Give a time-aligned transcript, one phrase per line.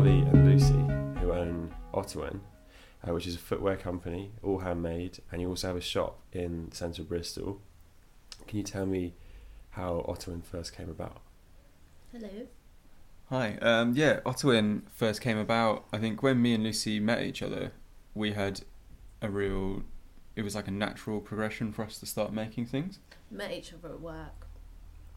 [0.00, 2.40] Ollie and Lucy, who own Ottowin,
[3.06, 6.72] uh, which is a footwear company, all handmade, and you also have a shop in
[6.72, 7.60] central Bristol.
[8.46, 9.12] Can you tell me
[9.72, 11.20] how Ottowin first came about?
[12.12, 12.30] Hello.
[13.28, 13.58] Hi.
[13.60, 15.84] Um, yeah, Ottowin first came about.
[15.92, 17.72] I think when me and Lucy met each other,
[18.14, 18.62] we had
[19.20, 19.82] a real.
[20.34, 23.00] It was like a natural progression for us to start making things.
[23.30, 24.46] Met each other at work,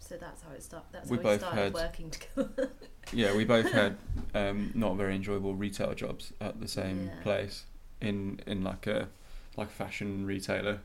[0.03, 0.87] so that's how it started.
[0.91, 2.71] That's We how both we started had- working together.
[3.11, 3.97] Yeah, we both had
[4.33, 7.21] um, not very enjoyable retail jobs at the same Yeah.
[7.21, 7.65] place
[8.01, 9.09] in in like a
[9.57, 10.79] like a fashion retailer.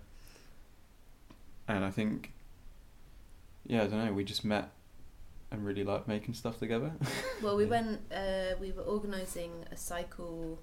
[1.69, 2.33] And I think,
[3.67, 4.13] yeah, I don't know.
[4.13, 4.71] We just met
[5.51, 6.93] and really liked making stuff together.
[7.43, 8.01] well, we went.
[8.13, 10.59] Uh, we were organising a cycle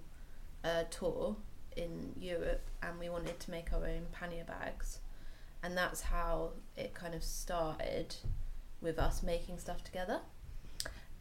[0.64, 1.38] uh, tour
[1.78, 5.00] in Europe, and we wanted to make our own pannier bags,
[5.64, 8.16] and that's how it kind of started
[8.86, 10.22] with us making stuff together.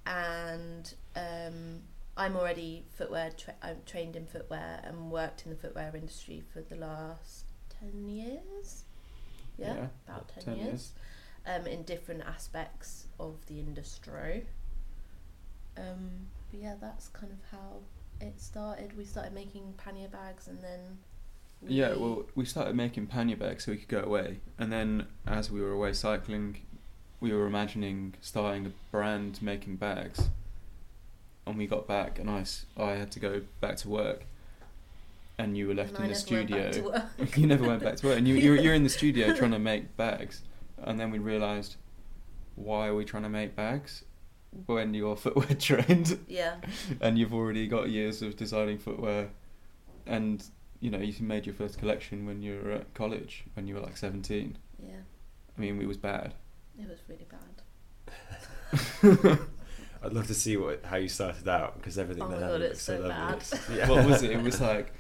[0.07, 1.81] And um,
[2.17, 3.31] I'm already footwear.
[3.37, 7.47] Tra- I'm trained in footwear and worked in the footwear industry for the last
[7.81, 8.84] ten years.
[9.59, 10.93] Yeah, about ten, years.
[11.47, 14.47] Um, in different aspects of the industry.
[15.77, 17.78] Um, but yeah, that's kind of how
[18.21, 18.97] it started.
[18.97, 20.99] We started making pannier bags, and then
[21.62, 25.06] we, Yeah, well, we started making pannier bags so we could go away, and then
[25.27, 26.59] as we were away cycling,
[27.25, 30.28] we were imagining starting a brand making bags.
[31.47, 34.25] And we got back, and I, s- I had to go back to work,
[35.39, 36.91] and you were left and in I the never went back to studio.
[37.19, 37.36] work.
[37.39, 39.58] you never went back to work, and you you're, you're in the studio trying to
[39.58, 40.42] make bags,
[40.83, 41.77] and then we realised,
[42.56, 44.05] why are we trying to make bags
[44.66, 46.19] when you're footwear trained?
[46.28, 46.56] yeah,
[47.00, 49.28] and you've already got years of designing footwear
[50.06, 50.44] and
[50.81, 53.81] you know you made your first collection when you were at college when you were
[53.81, 54.92] like 17 yeah,
[55.56, 56.34] i mean it was bad
[56.78, 57.62] it was really bad.
[60.03, 62.47] I'd love to see what how you started out because everything Oh that my God,
[62.53, 63.08] happened looks so lovely.
[63.08, 63.42] bad.
[63.78, 63.89] Yeah.
[63.89, 64.93] what was it it was like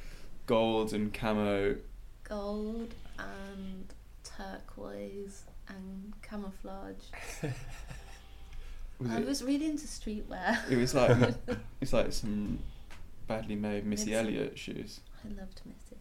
[0.46, 1.76] gold and camo
[2.24, 3.84] Gold and
[4.22, 6.96] turquoise and camouflage.
[8.98, 10.58] was I it, was really into streetwear.
[10.70, 11.34] it was like
[11.80, 12.58] it's like some
[13.26, 14.14] badly made missy Missy.
[14.14, 15.98] elliott shoes I loved Missy.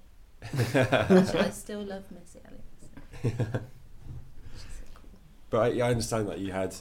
[0.78, 2.64] Actually, I still love Missy Elliott.
[3.22, 3.62] so She's so cool.
[5.54, 6.76] But I, yeah, I understand that you had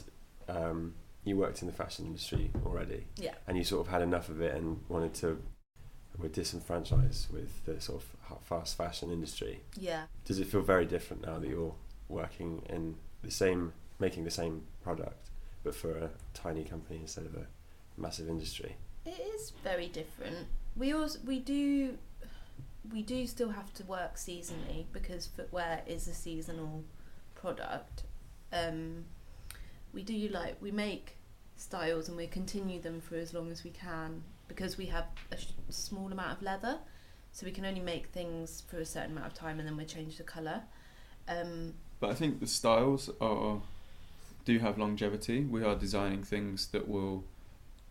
[0.49, 3.35] um, you worked in the fashion industry already, Yeah.
[3.47, 5.39] and you sort of had enough of it and wanted to
[6.17, 9.61] were disenfranchised with the sort of fast fashion industry.
[9.79, 10.05] Yeah.
[10.25, 11.75] Does it feel very different now that you're
[12.09, 15.29] working in the same, making the same product,
[15.63, 17.45] but for a tiny company instead of a
[17.95, 18.75] massive industry?
[19.05, 20.47] It is very different.
[20.75, 21.99] We also we do
[22.91, 26.83] we do still have to work seasonally because footwear is a seasonal
[27.35, 28.05] product.
[28.53, 29.05] Um,
[29.93, 31.17] we do like we make
[31.55, 35.37] styles and we continue them for as long as we can because we have a
[35.37, 36.77] sh- small amount of leather,
[37.31, 39.85] so we can only make things for a certain amount of time and then we
[39.85, 40.61] change the color.
[41.27, 43.61] Um, but i think the styles are
[44.45, 45.45] do have longevity.
[45.45, 47.23] We are designing things that will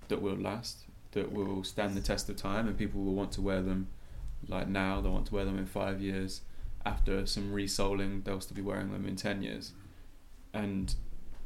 [0.09, 3.41] that will last that will stand the test of time and people will want to
[3.41, 3.89] wear them
[4.49, 5.01] like now.
[5.01, 6.43] They'll want to wear them in five years.
[6.85, 9.73] After some resoling they'll still be wearing them in 10 years
[10.55, 10.95] and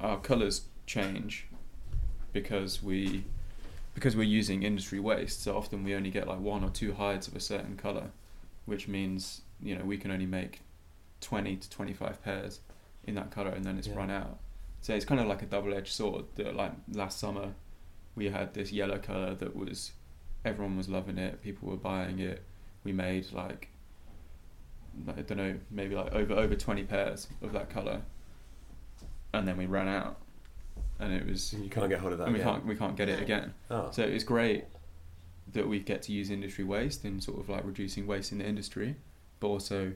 [0.00, 1.47] our colors change
[2.33, 3.25] because we
[3.94, 5.43] because we're using industry waste.
[5.43, 8.11] So often we only get like one or two hides of a certain color
[8.67, 10.61] which means you know we can only make
[11.21, 12.61] 20 to 25 pairs
[13.05, 13.97] in that color and then it's Yeah.
[13.97, 14.39] run out.
[14.83, 17.55] So it's kind of like a double-edged sword that like last summer
[18.15, 19.93] we had this yellow color that was
[20.44, 22.43] everyone was loving it people were buying it.
[22.84, 23.69] We made like
[25.09, 28.03] I don't know maybe like over over 20 pairs of that color
[29.38, 30.19] and then we ran out
[30.98, 32.24] and it was You can't get hold of that.
[32.24, 32.52] and we again.
[32.54, 33.88] can't we can't get it again Oh.
[33.91, 34.64] so it's great
[35.52, 38.44] that we get to use industry waste and sort of like reducing waste in the
[38.46, 38.96] industry,
[39.41, 39.92] but also,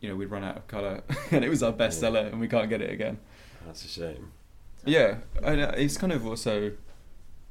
[0.00, 2.00] you know, we'd run out of colour and it was our best Yeah.
[2.08, 3.18] seller and we can't get it again.
[3.66, 4.32] That's a shame.
[4.84, 6.72] Yeah, and uh, it's kind of also,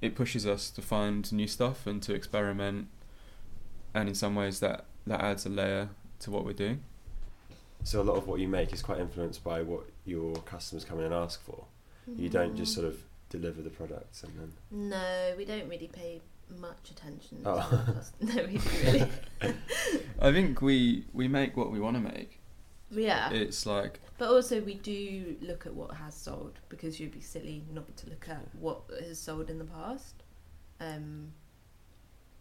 [0.01, 2.87] it pushes us to find new stuff and to experiment,
[3.95, 5.89] and in some ways that that adds a layer
[6.19, 6.83] to what we're doing.
[7.83, 10.99] So a lot of what you make is quite influenced by what your customers come
[10.99, 11.65] in and ask for.
[12.17, 12.75] You don't just Mm.
[12.75, 14.53] sort of deliver the products and then.
[14.71, 16.21] No, we don't really pay
[16.59, 17.43] much attention.
[17.43, 17.57] to Oh.
[17.57, 19.11] our no, we don't really.
[20.19, 22.39] I think we we make what we want to make.
[22.91, 23.31] yeah.
[23.31, 27.63] It's like But also, we do look at what has sold because you'd be silly
[27.73, 30.23] not to look at what has sold in the past.
[30.79, 31.33] Um,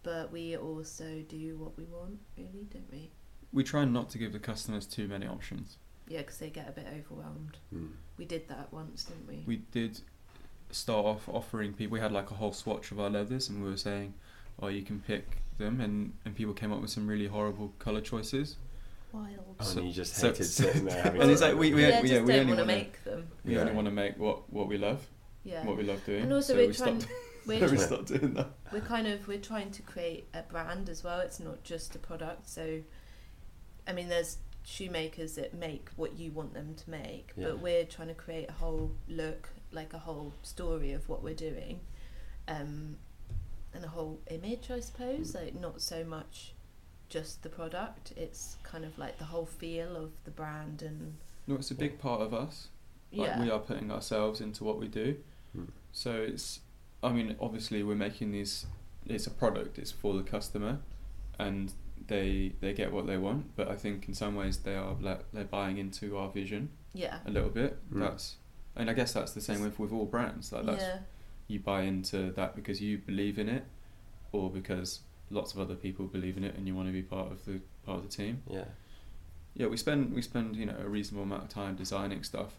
[0.02, 3.10] but we also do what we want, really, don't we?
[3.52, 5.76] We try not to give the customers too many options.
[6.08, 7.58] Yeah, because they get a bit overwhelmed.
[7.74, 7.90] Mm.
[8.18, 9.44] We did that once, didn't we?
[9.46, 10.00] We did
[10.70, 11.92] start off offering people.
[11.94, 14.14] We had like a whole swatch of our leathers, and we were saying,
[14.60, 18.00] "Oh, you can pick them," and and people came up with some really horrible color
[18.00, 18.56] choices.
[19.12, 19.38] Wild.
[19.60, 21.82] Oh, So- and you just so- hated sitting there having And it's like, we- we-
[21.82, 23.28] yeah, we- just we only want to make them.
[23.44, 23.60] We Yeah.
[23.60, 25.06] only want to make what what we love,
[25.44, 25.64] Yeah.
[25.66, 26.22] what we love doing.
[26.24, 27.00] And also so we're we trying.
[27.00, 27.14] stopped.
[27.44, 28.50] We're, we tr- stopped doing that.
[28.72, 31.18] we're kind of we're trying to create a brand as well.
[31.18, 32.48] It's not just a product.
[32.48, 32.80] So,
[33.86, 37.48] I mean, there's shoemakers that make what you want them to make, Yeah.
[37.48, 41.34] but we're trying to create a whole look, like a whole story of what we're
[41.34, 41.80] doing,
[42.48, 42.96] um,
[43.74, 45.34] and a whole image, I suppose.
[45.34, 46.54] Like not so much
[47.08, 48.12] just the product.
[48.16, 51.98] It's kind of like the whole feel of the brand and No, it's a big
[51.98, 52.68] part of us.
[53.12, 55.16] Like yeah, we are putting ourselves into what we do.
[55.54, 55.64] Hmm.
[55.92, 56.60] So it's,
[57.02, 58.66] I mean, obviously we're making these.
[59.06, 59.78] It's a product.
[59.78, 60.78] It's for the customer,
[61.38, 61.72] and
[62.08, 63.56] they they get what they want.
[63.56, 67.18] But I think in some ways they are like they're buying into our vision yeah,
[67.26, 67.78] a little bit.
[67.90, 68.00] Hmm.
[68.00, 68.36] That's,
[68.76, 70.52] and I guess that's the same with with all brands.
[70.52, 70.98] Like that's yeah.
[71.48, 73.64] you buy into that because you believe in it,
[74.32, 75.00] or because
[75.30, 77.60] lots of other people believe in it and you want to be part of the
[77.84, 78.42] part of the team.
[78.48, 78.64] Yeah.
[79.54, 82.54] Yeah, we spend we spend you know a reasonable amount of time designing stuff,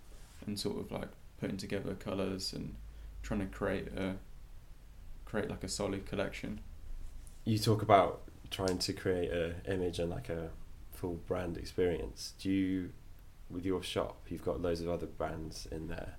[0.46, 2.76] and sort of like putting together colours and
[3.24, 4.16] trying to create a
[5.26, 6.60] create like a solid collection.
[7.46, 8.22] You talk about
[8.54, 10.50] trying to create a image and like a
[10.92, 12.34] full brand experience.
[12.40, 12.92] Do you,
[13.50, 16.16] with your shop, you've got loads of other brands in there.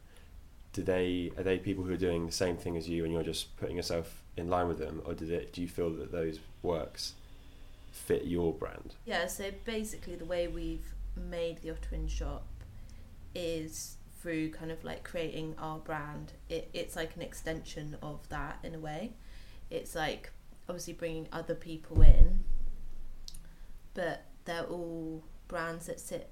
[0.73, 3.23] Do they are they people who are doing the same thing as you, and you're
[3.23, 6.41] just putting yourself in line with them, or do they, do you feel that those
[6.63, 7.15] works
[7.93, 8.97] fit your brand?
[9.07, 12.45] Yeah, so basically the way we've made the Ottowin shop
[13.35, 16.33] is through kind of like creating our brand.
[16.49, 19.13] It, it's like an extension of that in a way.
[19.71, 20.33] It's like
[20.69, 22.41] obviously bringing other people in,
[23.95, 26.31] but they're all brands that sit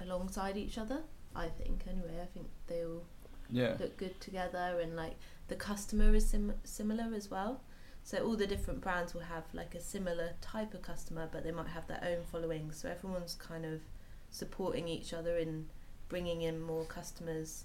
[0.00, 1.02] alongside each other.
[1.34, 2.20] I think anyway.
[2.22, 3.04] I think they all
[3.50, 5.16] Yeah, look good together and like
[5.48, 7.60] the customer is sim- similar as well
[8.02, 11.52] so all the different brands will have like a similar type of customer but they
[11.52, 13.80] might have their own following so everyone's kind of
[14.30, 15.66] supporting each other in
[16.08, 17.64] bringing in more customers.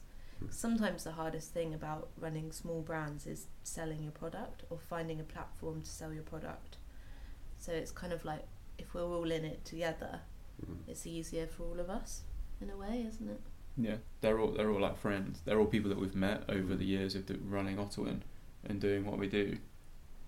[0.49, 5.23] Sometimes the hardest thing about running small brands is selling your product or finding a
[5.23, 6.77] platform to sell your product
[7.59, 8.43] so it's kind of like
[8.79, 10.21] if we're all in it together
[10.65, 10.77] Mm.
[10.87, 12.21] it's easier for all of us
[12.61, 13.41] in a way isn't it
[13.77, 13.95] yeah.
[14.19, 15.39] They're all they're all like friends.
[15.45, 18.21] They're all people that we've met over the years of running Ottowin
[18.65, 19.57] and doing what we do.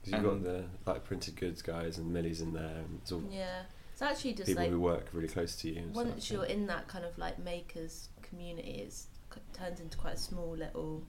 [0.04, 3.22] 'Cause you've got the like printed goods guys and Millie's in there, and it's all
[3.30, 5.82] yeah it's actually just people like who work really close to you.
[5.82, 9.08] and stuff, once you're in that kind of like makers community it's c-
[9.54, 11.04] turns into quite a small little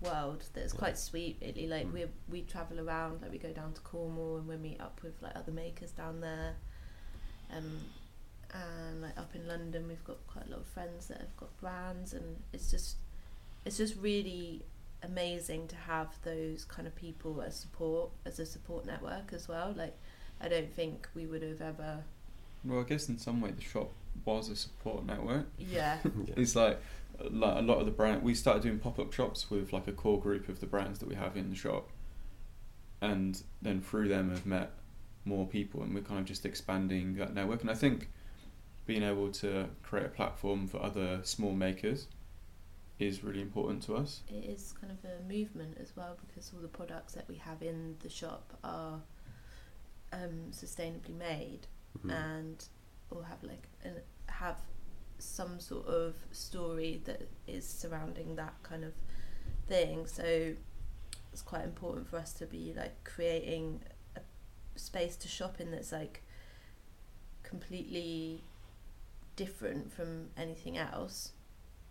[0.00, 0.78] world that's Yeah.
[0.78, 1.92] quite sweet really like Mm.
[1.92, 5.14] we we travel around like we go down to Cornwall and we meet up with
[5.22, 6.54] like other makers down there
[7.50, 7.80] um
[8.52, 11.56] and like up in London we've got quite a lot of friends that have got
[11.58, 12.96] brands and it's just
[13.64, 14.62] it's just really
[15.02, 19.72] amazing to have those kind of people as support as a support network as well
[19.76, 19.94] like
[20.40, 22.02] I don't think we would have ever
[22.64, 23.90] Well, I guess in some way the shop
[24.24, 25.46] was a support network.
[25.58, 26.34] yeah Yeah.
[26.36, 26.78] It's like
[27.30, 28.22] like a lot of the brand.
[28.22, 31.08] We started doing pop up shops with like a core group of the brands that
[31.08, 31.90] we have in the shop,
[33.00, 34.72] and then through them have met
[35.24, 37.60] more people, and we're kind of just expanding that network.
[37.62, 38.10] And I think
[38.86, 42.06] being able to create a platform for other small makers
[42.98, 44.20] is really important to us.
[44.28, 47.60] it is kind of a movement as well because all the products that we have
[47.62, 49.00] in the shop are
[50.12, 51.66] um, sustainably made
[51.98, 52.12] Mhm.
[52.12, 52.68] and
[53.10, 53.94] will have like an,
[54.26, 54.60] have
[55.18, 58.92] some sort of story that is surrounding that kind of
[59.68, 60.06] thing.
[60.06, 60.54] So
[61.32, 63.80] it's quite important for us to be like creating
[64.16, 64.20] a
[64.76, 66.22] space to shop in that's like
[67.42, 68.42] completely
[69.36, 71.32] different from anything else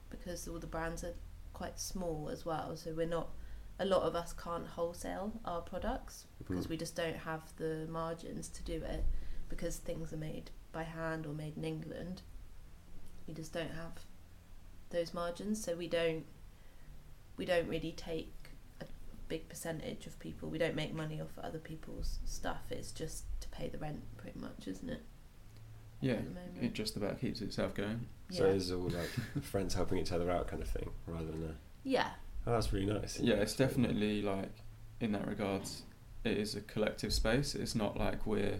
[0.09, 1.13] because all the brands are
[1.53, 2.75] quite small as well.
[2.75, 3.29] So we're not
[3.79, 6.69] a lot of us can't wholesale our products because Mhm.
[6.69, 9.03] we just don't have the margins to do it
[9.49, 12.21] because things are made by hand or made in England.
[13.27, 13.99] We just don't have
[14.89, 16.25] those margins, so we don't
[17.37, 18.31] we don't really take
[18.81, 18.85] a
[19.27, 20.49] big percentage of people.
[20.49, 22.61] We don't make money off other people's stuff.
[22.69, 25.01] It's just to pay the rent, pretty much, isn't it?
[25.99, 26.57] Yeah, At the moment.
[26.61, 28.05] it just about keeps itself going.
[28.29, 28.53] So yeah.
[28.53, 29.09] it's all like
[29.43, 31.87] friends helping each other out kind of thing, rather than a.
[31.87, 32.09] yeah.
[32.45, 33.19] Oh, that's really nice.
[33.21, 34.51] Yeah, it's definitely like
[34.99, 35.83] in that regards,
[36.25, 37.55] it is a collective space.
[37.55, 38.59] It's not like we're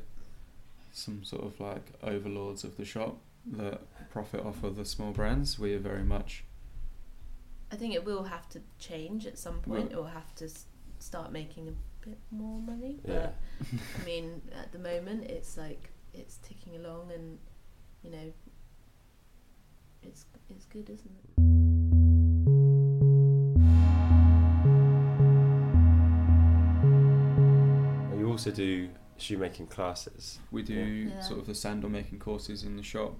[0.94, 3.18] some sort of like overlords of the shop
[3.52, 6.44] that profit off of the small brands, we are very much.
[7.72, 9.92] I think it will have to change at some point.
[9.92, 10.50] It will have to
[11.00, 11.74] start making a
[12.08, 13.00] bit more money.
[13.04, 13.30] But yeah.
[14.02, 17.40] I mean, at the moment, it's like it's ticking along, and
[18.04, 18.34] you know,
[20.04, 21.24] it's it's good, isn't it?
[28.20, 30.40] You also do shoemaking classes.
[30.52, 31.22] We do yeah.
[31.22, 33.16] sort of the sandal making courses in the shop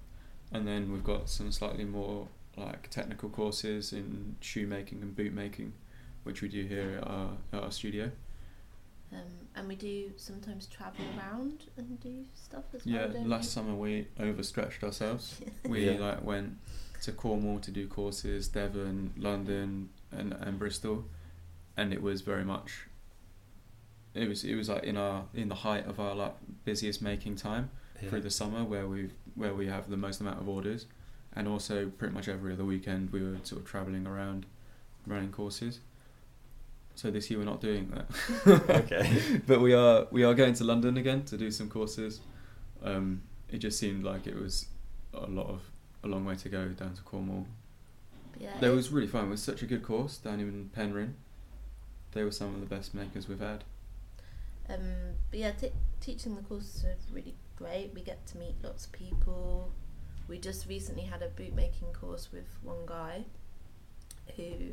[0.54, 5.74] and then we've got some slightly more like technical courses in shoemaking and boot making,
[6.24, 8.12] which we do here at our, at our studio.
[9.12, 9.20] Um,
[9.56, 13.10] and we do sometimes travel around and do stuff as Yeah, well.
[13.14, 13.50] don't last we?
[13.50, 15.40] summer we overstretched ourselves.
[15.68, 16.00] We Yeah.
[16.00, 16.58] like went
[17.04, 21.06] to Cornwall to do courses, Devon, London, and and Bristol,
[21.78, 22.88] and it was very much.
[24.16, 27.36] It was it was like in our in the height of our like busiest making
[27.36, 27.70] time
[28.04, 28.10] Yeah.
[28.10, 30.86] through the summer where we where we have the most amount of orders,
[31.36, 34.46] and also pretty much every other weekend we were sort of traveling around,
[35.08, 35.80] running courses.
[36.96, 38.70] So this year we're not doing that.
[38.70, 39.42] okay.
[39.48, 42.20] but we are we are going to London again to do some courses.
[42.84, 44.68] Um, it just seemed like it was
[45.14, 45.62] a lot of
[46.04, 47.48] a long way to go down to Cornwall.
[48.40, 49.26] Yeah, That it- was really fun.
[49.26, 51.14] It was such a good course down in Penryn.
[52.12, 53.64] They were some of the best makers we've had.
[54.70, 57.34] Um, but yeah, t- teaching the courses are really
[57.64, 57.92] great.
[57.94, 59.72] We get to meet lots of people.
[60.28, 63.26] We just recently had a bootmaking course with one guy
[64.36, 64.72] who,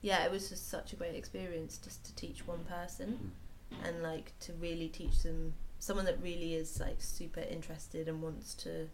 [0.00, 3.32] yeah, it was just such a great experience just to teach one person
[3.72, 3.88] mm.
[3.88, 8.54] and like to really teach them someone that really is like super interested and wants
[8.54, 8.88] to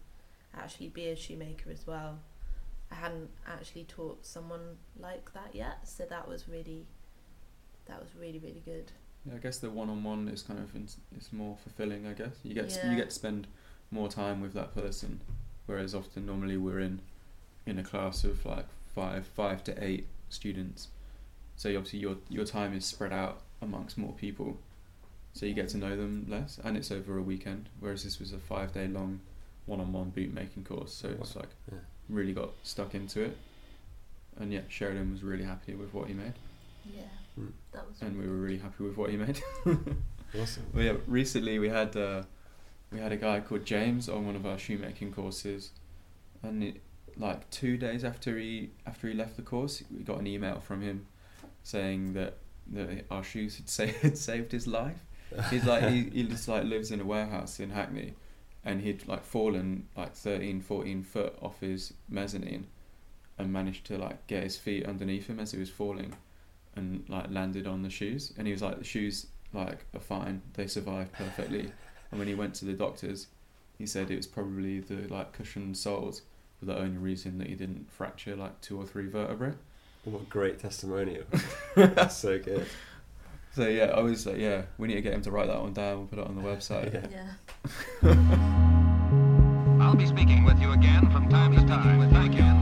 [0.57, 2.19] actually be a shoemaker as well.
[2.91, 6.87] I hadn't actually taught someone like that yet, so that was really,
[7.85, 8.93] that was really really good.
[9.25, 10.85] Yeah, I guess the one-on-one is kind of in,
[11.17, 12.07] is more fulfilling.
[12.07, 12.91] I guess you get to, Yeah.
[12.91, 13.47] you get to spend
[13.91, 15.21] more time with that person,
[15.67, 17.01] whereas often normally we're in
[17.67, 20.89] in a class of like five five to eight students.
[21.57, 24.59] So obviously your your time is spread out amongst more people,
[25.35, 27.69] so you get to know them less, and it's over a weekend.
[27.81, 29.21] Whereas this was a five-day long
[29.67, 31.79] one-on-one boot making course, so it's like Yeah.
[32.09, 33.37] really got stuck into it.
[34.41, 36.35] And yet Sheridan was really happy with what he made,
[36.95, 37.03] Yeah,
[37.39, 37.53] Mm.
[37.73, 38.01] that was.
[38.03, 39.41] and we were really happy with what he made.
[40.39, 40.65] Awesome.
[40.75, 42.23] Well, yeah, recently we had uh,
[42.93, 45.71] we had a guy called James on one of our shoemaking courses,
[46.43, 46.83] and it,
[47.17, 50.83] like two days after he after he left the course, we got an email from
[50.83, 51.07] him
[51.63, 52.37] saying that
[52.73, 55.03] that our shoes had, sa- had saved his life.
[55.51, 58.13] He's like he, he just like lives in a warehouse in Hackney,
[58.67, 62.67] and he'd like fallen like 13, 14 foot off his mezzanine,
[63.39, 66.15] and managed to like get his feet underneath him as he was falling,
[66.77, 68.33] and like landed on the shoes.
[68.39, 71.73] And he was like the shoes like are fine, they survived perfectly.
[72.11, 73.29] and when he went to the doctors,
[73.77, 76.23] he said it was probably the like cushioned soles
[76.61, 79.53] were the only reason that he didn't fracture like two or three vertebrae.
[80.05, 81.25] What a great testimonial.
[81.77, 82.67] That's so good.
[83.55, 85.73] So yeah, I was like, yeah, we need to get him to write that one
[85.73, 85.99] down.
[85.99, 87.11] We'll put it on the website.
[87.11, 87.33] Yeah.
[88.03, 88.15] Yeah.
[89.85, 92.11] I'll be speaking with you again from time to time.
[92.11, 92.58] Thank you.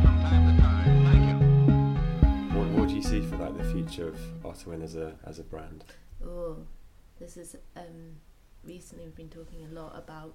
[2.97, 5.85] Do you see for like the future of Ottowin as a as a brand?
[6.25, 6.57] Oh,
[7.21, 8.17] this is um.
[8.65, 10.33] Recently, we've been talking a lot about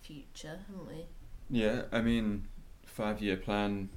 [0.00, 1.04] future, haven't we?
[1.50, 2.48] Yeah, I mean,
[2.86, 3.90] five year plan.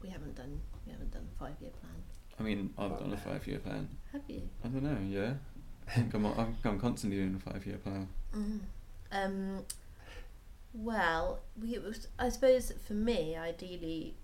[0.00, 0.62] We haven't done.
[0.86, 2.02] We haven't done a five-year plan.
[2.40, 3.86] I mean, I've done a five year plan.
[4.12, 4.48] Have you?
[4.64, 4.96] I don't know.
[5.06, 5.34] Yeah,
[5.88, 8.08] I think I'm, I'm, I'm constantly doing a five year plan.
[8.34, 8.60] Mm.
[9.12, 9.64] Um.
[10.72, 14.14] Well, we it was, I suppose for me, ideally,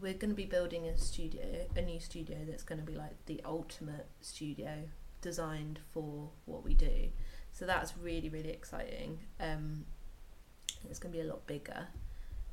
[0.00, 3.24] we're going to be building a studio, a new studio that's going to be like
[3.26, 4.84] the ultimate studio
[5.20, 7.08] designed for what we do.
[7.52, 9.18] So that's really really exciting.
[9.40, 9.84] Um,
[10.88, 11.88] it's going to be a lot bigger,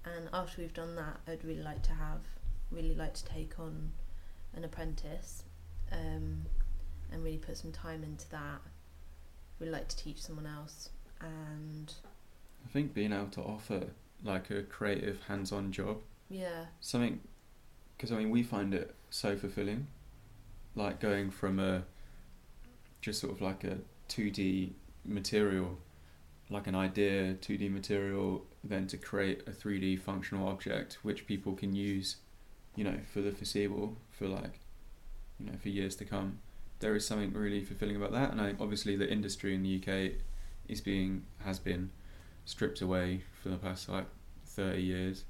[0.04, 2.22] and after we've done that, I'd really like to have,
[2.72, 3.92] really like to take on
[4.56, 5.44] an apprentice,
[5.92, 6.46] um,
[7.12, 8.62] and really put some time into that.
[9.60, 10.90] Really like to teach someone else,
[11.22, 11.94] and
[12.66, 13.84] I think being able to offer
[14.24, 15.98] like a creative hands on job
[16.30, 17.20] yeah, something
[17.96, 19.88] because I mean we find it so fulfilling,
[20.76, 21.84] like going from a
[23.02, 24.74] just sort of like a two D
[25.06, 25.78] material,
[26.50, 31.26] like an idea two D material, then to create a three D functional object which
[31.26, 32.18] people can use,
[32.76, 34.60] you know, for the foreseeable, for like,
[35.40, 36.40] you know, for years to come.
[36.80, 40.14] There is something really fulfilling about that, and I obviously the industry in the UK
[40.68, 41.92] is being has been
[42.44, 44.08] stripped away for the past like
[44.46, 45.24] thirty years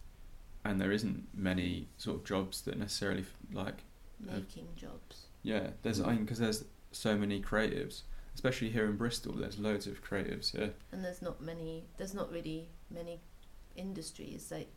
[0.66, 3.84] and there isn't many sort of jobs that necessarily f- like
[4.30, 5.28] Uh, making jobs.
[5.44, 8.02] yeah there's I mean because there's so many creatives
[8.34, 12.32] especially here in Bristol there's loads of creatives here and there's not many there's not
[12.32, 13.20] really many
[13.76, 14.70] industries like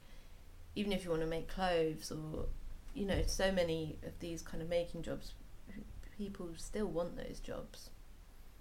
[0.74, 2.46] even if you want to make clothes or
[2.94, 5.32] you know so many of these kind of making jobs
[6.16, 7.90] people still want those jobs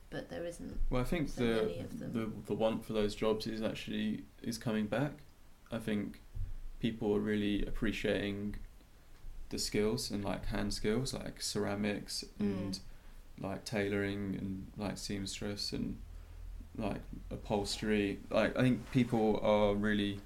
[0.09, 2.11] but there isn't well I think So the many of them.
[2.13, 5.13] the the want for those jobs is actually is coming back
[5.71, 6.21] I think
[6.79, 8.55] people are really appreciating
[9.49, 12.79] the skills and like hand skills like ceramics and
[13.39, 15.97] like tailoring and like seamstress and
[16.77, 18.19] like upholstery.
[18.29, 20.19] Like I think people are really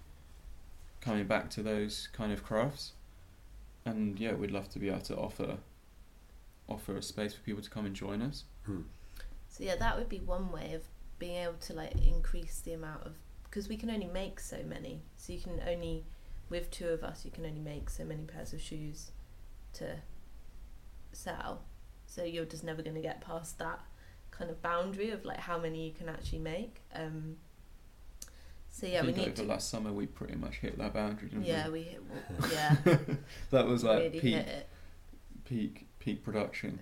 [1.00, 2.94] coming back to those kind of crafts,
[3.86, 5.58] and yeah, we'd love to be able to offer
[6.70, 8.46] offer a space for people to come and join us.
[8.66, 8.82] Hmm.
[9.50, 10.84] So yeah, that would be one way of
[11.20, 15.02] being able to like increase the amount of because we can only make so many.
[15.18, 16.06] So you can only
[16.52, 19.12] with two of us, you can only make so many pairs of shoes
[19.74, 19.96] to
[21.12, 21.64] sell.
[22.06, 23.80] So you're just never going to get past that
[24.30, 26.82] kind of boundary of like how many you can actually make.
[26.94, 27.38] Um,
[28.70, 29.48] so yeah, I we think need over to.
[29.48, 31.30] last summer we pretty much hit that boundary.
[31.30, 31.72] Didn't Yeah, we?
[31.72, 32.04] we hit.
[32.52, 32.76] Yeah,
[33.52, 34.46] that was like really peak
[35.46, 36.82] peak peak production.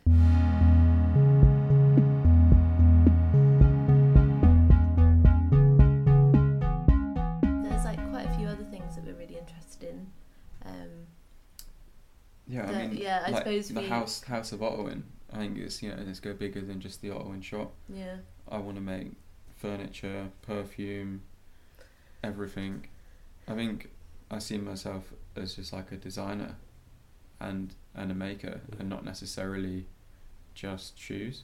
[13.10, 15.04] Yeah, I The- mean, yeah, I like suppose the we- house House of Ottowin.
[15.34, 17.74] I think it's you know let's go bigger than just the Ottowin shop.
[17.88, 18.18] yeah.
[18.48, 19.12] I want to make
[19.56, 21.22] furniture, perfume,
[22.24, 22.88] everything.
[23.48, 23.90] I think
[24.32, 26.56] I see myself as just like a designer,
[27.40, 28.76] and and a maker, Yeah.
[28.80, 29.88] and not necessarily
[30.54, 31.44] just shoes.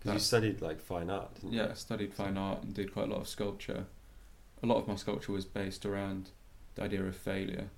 [0.00, 1.58] Because you studied like fine art, didn't you?
[1.60, 3.86] Yeah, I studied fine art and did quite a lot of sculpture.
[4.62, 6.30] A lot of my sculpture was based around
[6.74, 7.68] the idea of failure.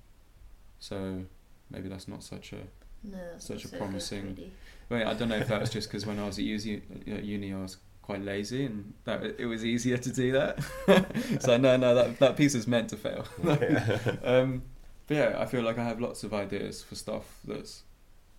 [0.79, 1.25] So
[1.69, 2.61] maybe that's not such a.
[3.03, 4.51] No, that's Such a also promising- really.
[4.89, 7.23] Wait, I don't know if that was just because when I was at uni, at
[7.23, 10.59] uni, I was quite lazy and that it was easier to do that.
[11.41, 13.25] so no, no, that that piece is meant to fail.
[13.43, 13.99] Yeah.
[14.23, 14.63] um,
[15.07, 17.83] but yeah, I feel like I have lots of ideas for stuff that's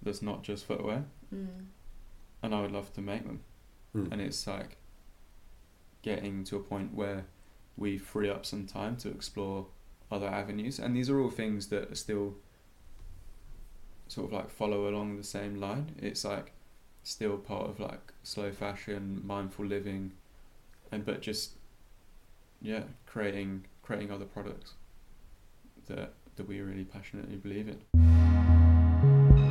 [0.02, 1.04] that's not just footwear,
[1.34, 1.46] Mm.
[2.42, 3.40] and I would love to make them.
[3.94, 4.08] Hmm.
[4.12, 4.76] and it's like
[6.02, 7.24] getting to a point where
[7.76, 9.66] we free up some time to explore
[10.10, 12.34] other avenues and these are all things that are still
[14.12, 16.52] sort of like follow along the same line it's like
[17.02, 20.12] still part of like slow fashion mindful living
[20.90, 21.52] and but just
[22.60, 24.74] yeah creating creating other products
[25.86, 27.78] that that we really passionately believe in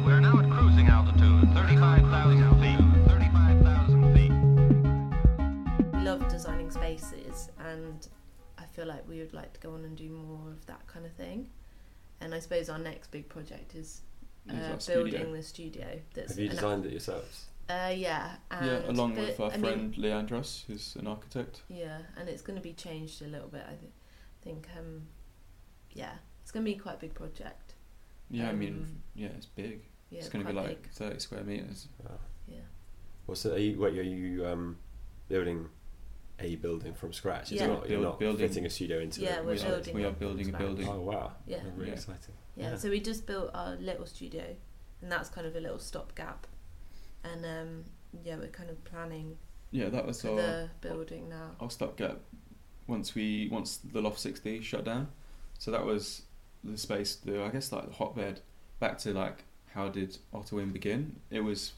[0.06, 2.80] We're now at cruising altitude, 35,000 feet.
[3.10, 4.32] 35,000 feet.
[5.94, 8.08] We love designing spaces, and
[8.60, 11.06] I feel like we would like to go on and do more of that kind
[11.06, 11.50] of thing.
[12.20, 14.02] And I suppose our next big project is
[14.50, 15.32] uh, building studio.
[15.36, 15.88] the studio.
[16.14, 17.46] That's Have you designed it yourselves?
[17.70, 18.32] Uh, yeah.
[18.50, 22.28] And yeah along but, with our I mean, friend leandros who's an architect yeah, and
[22.28, 23.64] it's going to be changed a little bit.
[23.66, 23.92] I th-
[24.42, 24.68] think.
[24.78, 25.04] Um,
[25.94, 27.74] yeah, it's going to be quite a big project.
[28.30, 30.92] yeah i mean Um, yeah it's big Yeah, it's going to be like big.
[30.92, 32.18] 30 square meters Wow.
[32.48, 32.66] Yeah.
[33.28, 34.78] Well, so are you, what, are you um,
[35.30, 35.70] building
[36.42, 37.52] a building from scratch?
[37.52, 37.66] Yeah.
[37.66, 39.46] You're not, you're not building- fitting a studio into Yeah, it?
[39.46, 41.32] we're we building are, we are building a building Oh, wow.
[41.48, 41.60] Yeah.
[41.76, 41.94] Really Yeah.
[41.96, 42.36] exciting.
[42.56, 44.44] Yeah, so we just built our little studio,
[45.02, 46.48] and that's kind of a little stopgap.
[47.24, 47.86] And um,
[48.24, 49.38] yeah, we're kind of planning
[49.74, 51.52] yeah that was for our, the building now.
[51.62, 52.18] our stopgap
[52.88, 55.08] once we once the loft 60 shut down
[55.60, 56.24] so that was
[56.62, 58.42] the space the i guess like the hotbed
[58.82, 61.72] back to like how did Ottowin begin it was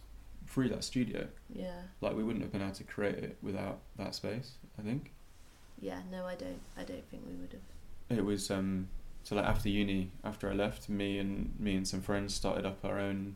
[0.48, 4.14] through that studio Yeah, like we wouldn't have been able to create it without that
[4.16, 5.12] space i think
[5.82, 6.00] yeah.
[6.10, 6.62] No, I don't.
[6.78, 8.18] I don't think we would have.
[8.18, 8.88] it was um
[9.24, 12.86] so like after uni after i left me and me and some friends started up
[12.86, 13.36] our own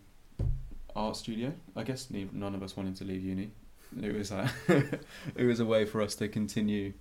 [0.96, 3.52] art studio i guess none of us wanted to leave uni
[4.02, 4.50] it was like
[5.36, 6.94] it was a way for us to continue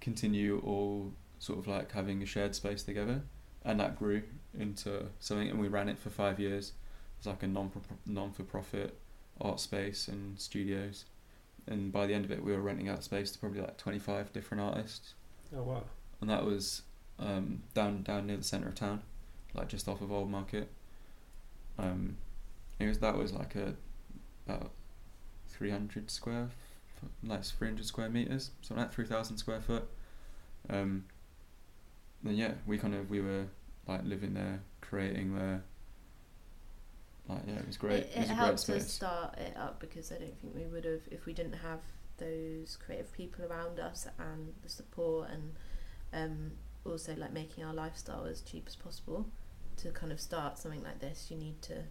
[0.00, 3.22] continue all sort of like having a shared space together
[3.64, 4.22] and that grew
[4.58, 7.70] into something and we ran it for five years it was like a non
[8.06, 8.96] non for profit
[9.40, 11.04] art space and studios
[11.66, 14.32] and by the end of it we were renting out space to probably like 25
[14.32, 15.14] different artists
[15.56, 15.82] Oh, wow.
[16.20, 16.82] and that was
[17.18, 19.02] um, down down near the centre of town,
[19.54, 20.68] like just off of Old Market.
[21.78, 22.16] Um,
[22.78, 23.74] it was that was like a
[24.46, 24.70] about
[25.48, 26.50] three hundred square,
[27.02, 29.88] f- like three hundred square meters, so like three thousand square foot.
[30.70, 31.06] Um,
[32.22, 33.46] then yeah, we kind of we were
[33.88, 35.62] like living there, creating there.
[37.28, 37.94] Like yeah, it was great.
[37.96, 38.84] It, It, it a great helped space.
[38.84, 41.80] us start it up because I don't think we would have if we didn't have
[42.18, 45.52] those creative people around us and the support and
[46.12, 46.50] um,
[46.84, 49.26] also like making our lifestyle as cheap as possible.
[49.78, 51.84] To kind of start something like this, you need to,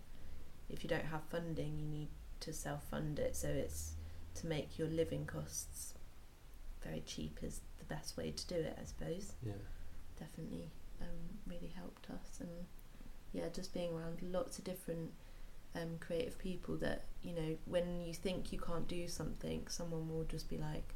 [0.69, 2.09] if you don't have funding, you need
[2.41, 3.35] to self-fund it.
[3.37, 3.93] So it's
[4.35, 5.93] to make your living costs
[6.83, 9.53] very cheap is the best way to do it, I suppose Yeah.
[10.19, 10.69] definitely
[11.01, 11.07] um,
[11.47, 12.49] really helped us and
[13.33, 15.11] yeah just being around lots of different
[15.81, 20.23] um, creative people that you know when you think you can't do something someone will
[20.23, 20.93] just be like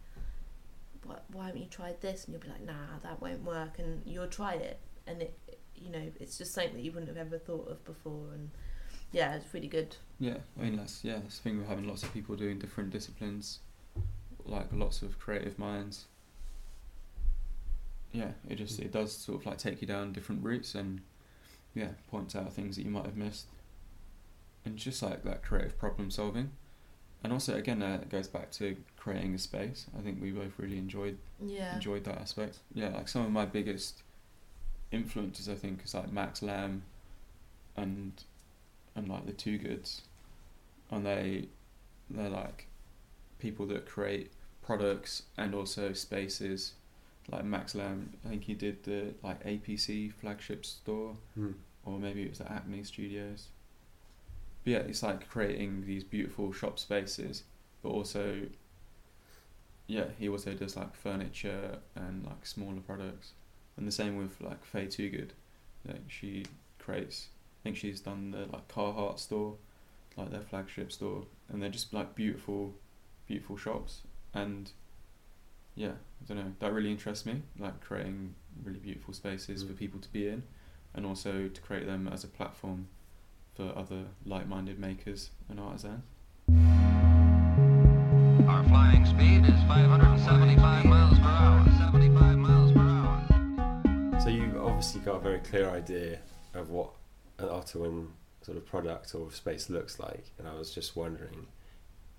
[1.05, 4.01] why, why haven't you tried this and you'll be like nah that won't work and
[4.05, 5.37] you'll try it and it
[5.75, 8.49] you know it's just something that you wouldn't have ever thought of before and
[9.11, 12.03] yeah it's really good Yeah, I mean that's yeah, that's the thing with having lots
[12.03, 13.59] of people doing different disciplines,
[14.45, 16.05] like lots of creative minds.
[18.11, 21.01] Yeah, it just it does sort of like take you down different routes and
[21.73, 23.47] yeah, points out things that you might have missed.
[24.65, 26.51] And just like that creative problem solving.
[27.23, 29.87] And also again uh, it goes back to creating a space.
[29.97, 31.73] I think we both really enjoyed Yeah.
[31.75, 32.59] enjoyed that aspect.
[32.73, 34.03] Yeah, like some of my biggest
[34.91, 36.83] influences, I think, is like Max Lamb,
[37.77, 38.23] and
[38.95, 40.01] and like the Toogoods,
[40.89, 41.47] and they
[42.09, 42.67] they're like
[43.39, 46.73] people that create products and also spaces.
[47.31, 51.51] Like Max Lamb, I think he did the like APC flagship store, Hmm.
[51.85, 53.47] or maybe it was the Acme Studios.
[54.63, 57.43] But yeah, it's like creating these beautiful shop spaces,
[57.81, 58.41] but also
[59.87, 63.33] yeah, he also does like furniture and like smaller products,
[63.75, 65.31] and the same with like Faye Toogood.
[65.85, 66.45] Like she
[66.79, 67.27] creates,
[67.61, 69.55] I think she's done the like Carhartt store,
[70.15, 72.73] like their flagship store, and they're just like beautiful,
[73.27, 74.01] beautiful shops.
[74.33, 74.71] And
[75.75, 77.41] yeah, I don't know, that really interests me.
[77.59, 79.77] Like creating really beautiful spaces for Mm.
[79.77, 80.43] people to be in,
[80.93, 82.87] and also to create them as a platform
[83.55, 86.03] for other like-minded makers and artisans.
[88.47, 91.65] Our flying speed is 575 miles per hour.
[91.79, 94.19] 75 miles per hour.
[94.21, 96.19] So you've obviously got a very clear idea
[96.53, 96.91] of what
[97.37, 101.47] an Ottowin sort of product or space looks like, and I was just wondering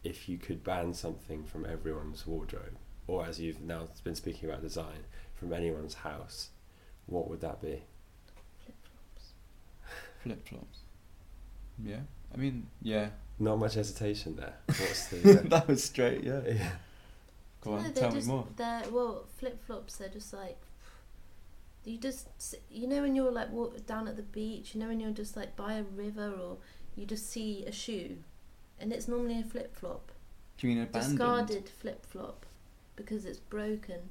[0.04, 4.62] if you could ban something from everyone's wardrobe, or as you've now been speaking about
[4.62, 6.50] design, from anyone's house,
[7.06, 7.82] what would that be?
[8.64, 9.32] Flip-flops.
[10.22, 10.81] Flip flops.
[11.82, 12.00] Yeah,
[12.32, 13.08] I mean, yeah.
[13.38, 14.54] Not much hesitation there.
[14.66, 16.22] What's the uh, that was straight.
[16.22, 16.40] Yeah.
[16.46, 16.70] yeah.
[17.60, 18.46] Go on, they're tell me more.
[18.56, 19.96] They're well, flip flops.
[19.96, 20.58] They're just like
[21.84, 22.28] you just
[22.70, 24.74] you know when you're like walk down at the beach.
[24.74, 26.58] You know when you're just like by a river or
[26.94, 28.18] you just see a shoe,
[28.78, 30.12] and it's normally a flip flop,
[30.58, 31.18] Do you mean abandoned?
[31.18, 32.46] discarded flip flop,
[32.96, 34.10] because it's broken.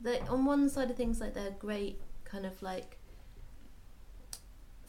[0.00, 2.98] They on one side of things like they're great, kind of like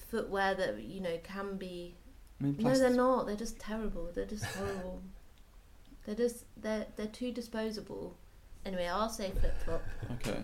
[0.09, 1.95] footwear that you know can be
[2.39, 3.25] I mean, no, they're not.
[3.27, 4.09] They're just terrible.
[4.13, 5.01] They're just horrible.
[6.05, 8.15] they're just they're they're too disposable.
[8.65, 9.83] Anyway, I'll say flip flop.
[10.13, 10.37] Okay.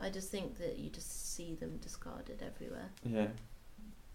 [0.00, 2.90] I just think that you just see them discarded everywhere.
[3.04, 3.28] Yeah.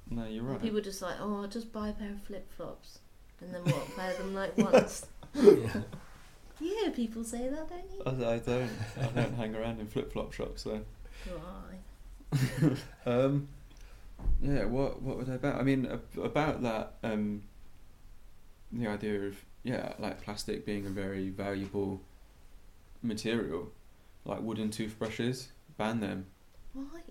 [0.09, 0.61] No, you're And right.
[0.61, 2.99] People just like, oh, I'll just buy a pair of flip flops,
[3.41, 3.97] and then what?
[3.97, 5.05] wear them like once.
[5.35, 5.81] yeah.
[6.59, 8.25] You hear people say that, don't you?
[8.25, 8.69] I, I don't.
[9.01, 10.81] I don't hang around in flip flop shops though.
[11.25, 12.75] Why?
[13.05, 13.47] Um,
[14.41, 14.65] yeah.
[14.65, 15.59] What What were they about?
[15.59, 16.93] I mean, ab- about that.
[17.03, 17.43] Um,
[18.71, 22.01] the idea of yeah, like plastic being a very valuable
[23.01, 23.71] material,
[24.25, 26.25] like wooden toothbrushes, ban them.
[26.73, 26.83] Why?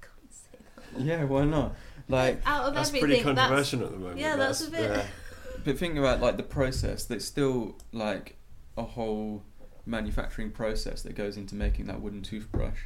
[0.00, 0.58] Can't say
[0.94, 1.00] that.
[1.02, 1.74] Yeah, why not?
[2.08, 4.18] Like, out of That's everything, pretty that's controversial at the moment.
[4.20, 5.06] yeah, that's a bit- yeah.
[5.64, 7.04] but think about like the process.
[7.04, 8.36] That's still like
[8.78, 9.42] a whole
[9.86, 12.78] manufacturing process that goes into making that wooden toothbrush,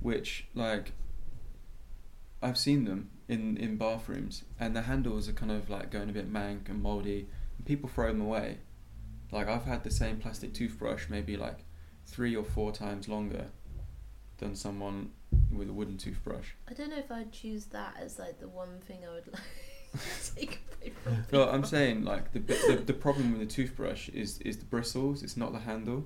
[0.00, 0.92] which like
[2.42, 6.12] I've seen them in in bathrooms, and the handles are kind of like going a
[6.12, 7.28] bit mank and mouldy.
[7.56, 8.58] And people throw them away.
[9.30, 11.64] Like I've had the same plastic toothbrush maybe like
[12.06, 13.46] three or four times longer
[14.38, 15.10] than someone
[15.52, 16.48] with a wooden toothbrush.
[16.68, 19.42] I don't know if I'd choose that as like the one thing I would like
[19.92, 21.48] to take away from No, people.
[21.50, 25.22] I'm saying like the, the the problem with the toothbrush is is the bristles.
[25.22, 26.04] It's not the handle.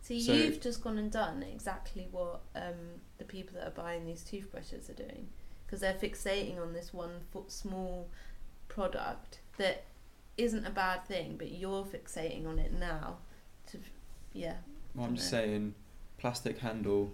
[0.00, 4.06] See, So- you've just gone and done exactly what um, the people that are buying
[4.06, 5.28] these toothbrushes are doing
[5.68, 8.08] because they're fixating on this one foot small
[8.68, 9.84] product that
[10.38, 13.18] isn't a bad thing, but you're fixating on it now.
[13.66, 13.78] To,
[14.32, 14.54] yeah,
[14.94, 15.74] Well, I'm just saying,
[16.16, 17.12] plastic handle,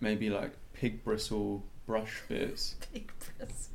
[0.00, 2.76] maybe like pig bristle brush bits
[3.38, 3.70] press.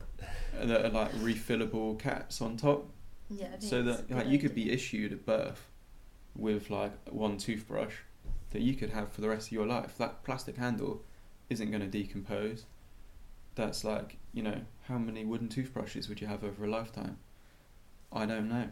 [0.60, 2.86] uh, that are like refillable caps on top,
[3.30, 5.68] Yeah, so that like you could be issued at birth
[6.36, 7.96] with like one toothbrush
[8.52, 9.98] that you could have for the rest of your life.
[9.98, 11.02] That plastic handle
[11.50, 12.66] isn't going to decompose.
[13.56, 17.18] That's like you know how many wooden toothbrushes would you have over a lifetime?
[18.12, 18.68] I don't know.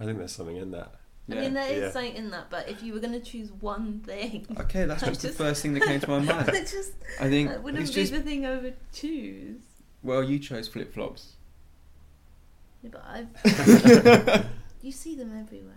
[0.00, 0.94] I think there's something in that.
[1.30, 1.90] I mean, there is Yeah.
[1.90, 5.08] something in that, but if you were going to choose one thing, Okay, that's I
[5.08, 6.48] just the first thing that came to my mind.
[6.48, 9.60] it just I think that wouldn't it's be just the thing I would choose.
[10.02, 11.34] well, you chose flip flops.
[12.82, 14.46] Yeah, but I've
[14.82, 15.74] you see them everywhere.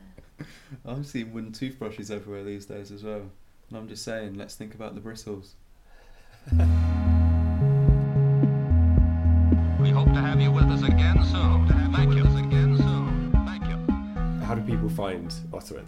[0.85, 3.23] I'm seeing wooden toothbrushes everywhere these days as well.
[3.69, 5.55] And I'm just saying, let's think about the bristles.
[10.13, 11.67] To have you with us again soon.
[11.93, 12.23] Thank you.
[12.25, 13.31] Again soon.
[13.45, 14.45] Thank you.
[14.45, 15.87] How do people find Ottowin?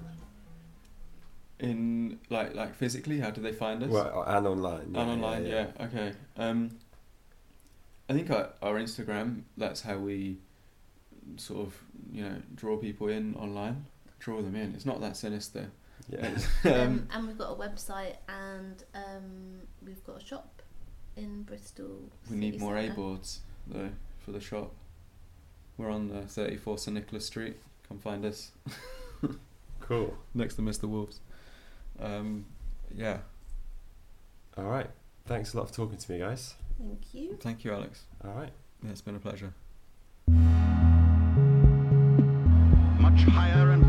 [1.59, 3.89] In like like physically, how do they find us?
[3.89, 4.81] Well, and online.
[4.81, 6.13] and online, yeah, Okay.
[6.37, 6.71] Um,
[8.09, 9.43] I think our, our Instagram.
[9.57, 10.37] That's how we
[11.37, 11.73] sort of
[12.11, 13.85] you know draw people in online.
[14.19, 14.73] Draw them in.
[14.75, 15.69] It's not that sinister.
[16.09, 16.29] Yeah.
[16.65, 20.61] Um, and we've got a website and um, we've got a shop
[21.17, 22.09] in Bristol.
[22.29, 22.95] we need more A centre.
[22.95, 23.89] boards though
[24.23, 24.71] for the shop.
[25.77, 27.57] We're on uh, 34 St Nicholas Street.
[27.87, 28.51] Come find us
[29.81, 30.15] Cool.
[30.33, 30.83] next to Mr.
[30.83, 31.19] Wolves.
[31.99, 32.45] Um,
[32.95, 33.19] yeah,
[34.57, 34.89] All right.
[35.25, 36.55] Thanks a lot for talking to me, guys.
[36.79, 37.37] Thank you.
[37.39, 38.03] thank you, Alex.
[38.25, 38.51] All right.
[38.83, 39.53] Yeah, it's been a pleasure.
[42.99, 43.82] Much higher and